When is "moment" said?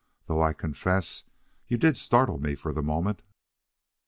2.81-3.21